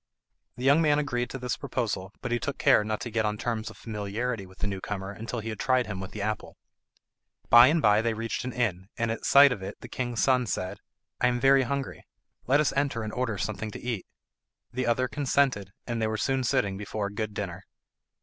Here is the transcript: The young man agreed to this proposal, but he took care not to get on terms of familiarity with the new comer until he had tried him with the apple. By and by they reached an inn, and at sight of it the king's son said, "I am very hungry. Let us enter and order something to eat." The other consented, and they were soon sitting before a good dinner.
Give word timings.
The 0.57 0.63
young 0.63 0.81
man 0.81 0.97
agreed 0.97 1.29
to 1.29 1.37
this 1.37 1.55
proposal, 1.57 2.11
but 2.21 2.31
he 2.31 2.39
took 2.39 2.57
care 2.57 2.83
not 2.83 3.01
to 3.01 3.11
get 3.11 3.23
on 3.23 3.37
terms 3.37 3.69
of 3.69 3.77
familiarity 3.77 4.47
with 4.47 4.57
the 4.57 4.65
new 4.65 4.81
comer 4.81 5.11
until 5.11 5.41
he 5.41 5.49
had 5.49 5.59
tried 5.59 5.85
him 5.85 5.99
with 5.99 6.09
the 6.09 6.23
apple. 6.23 6.57
By 7.51 7.67
and 7.67 7.83
by 7.83 8.01
they 8.01 8.15
reached 8.15 8.43
an 8.43 8.51
inn, 8.51 8.87
and 8.97 9.11
at 9.11 9.25
sight 9.25 9.51
of 9.51 9.61
it 9.61 9.79
the 9.81 9.87
king's 9.87 10.23
son 10.23 10.47
said, 10.47 10.79
"I 11.19 11.27
am 11.27 11.39
very 11.39 11.61
hungry. 11.61 12.03
Let 12.47 12.59
us 12.59 12.73
enter 12.75 13.03
and 13.03 13.13
order 13.13 13.37
something 13.37 13.69
to 13.69 13.79
eat." 13.79 14.07
The 14.73 14.87
other 14.87 15.07
consented, 15.07 15.69
and 15.85 16.01
they 16.01 16.07
were 16.07 16.17
soon 16.17 16.43
sitting 16.43 16.77
before 16.77 17.05
a 17.05 17.13
good 17.13 17.35
dinner. 17.35 17.63